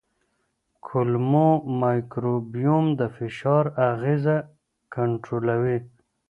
کولمو 0.85 1.49
مایکروبیوم 1.81 2.85
د 2.99 3.01
فشار 3.17 3.65
اغېزه 3.89 4.37
کنټرولوي. 4.93 5.77